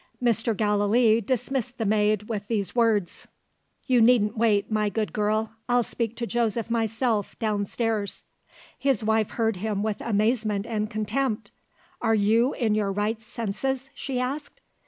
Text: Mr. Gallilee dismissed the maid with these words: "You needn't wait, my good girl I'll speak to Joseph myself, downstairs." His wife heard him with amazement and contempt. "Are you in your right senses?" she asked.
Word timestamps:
Mr. 0.19 0.57
Gallilee 0.57 1.21
dismissed 1.21 1.77
the 1.77 1.85
maid 1.85 2.23
with 2.23 2.47
these 2.47 2.75
words: 2.75 3.27
"You 3.85 4.01
needn't 4.01 4.35
wait, 4.35 4.71
my 4.71 4.89
good 4.89 5.13
girl 5.13 5.51
I'll 5.69 5.83
speak 5.83 6.15
to 6.15 6.25
Joseph 6.25 6.71
myself, 6.71 7.37
downstairs." 7.37 8.25
His 8.79 9.03
wife 9.03 9.29
heard 9.29 9.57
him 9.57 9.83
with 9.83 10.01
amazement 10.01 10.65
and 10.65 10.89
contempt. 10.89 11.51
"Are 12.01 12.15
you 12.15 12.53
in 12.55 12.73
your 12.73 12.91
right 12.91 13.21
senses?" 13.21 13.91
she 13.93 14.19
asked. 14.19 14.59